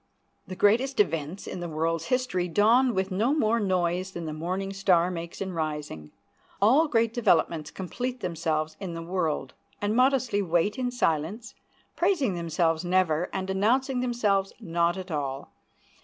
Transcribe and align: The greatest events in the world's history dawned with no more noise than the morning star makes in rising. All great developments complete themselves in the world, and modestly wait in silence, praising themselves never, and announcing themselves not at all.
The 0.47 0.55
greatest 0.55 0.99
events 0.99 1.45
in 1.45 1.59
the 1.59 1.69
world's 1.69 2.05
history 2.05 2.47
dawned 2.47 2.95
with 2.95 3.11
no 3.11 3.35
more 3.35 3.59
noise 3.59 4.09
than 4.13 4.25
the 4.25 4.33
morning 4.33 4.73
star 4.73 5.11
makes 5.11 5.41
in 5.41 5.53
rising. 5.53 6.09
All 6.59 6.87
great 6.87 7.13
developments 7.13 7.69
complete 7.69 8.19
themselves 8.19 8.75
in 8.79 8.95
the 8.95 9.03
world, 9.03 9.53
and 9.79 9.95
modestly 9.95 10.41
wait 10.41 10.79
in 10.79 10.89
silence, 10.89 11.53
praising 11.95 12.33
themselves 12.33 12.83
never, 12.83 13.29
and 13.31 13.47
announcing 13.51 13.99
themselves 13.99 14.53
not 14.59 14.97
at 14.97 15.11
all. 15.11 15.53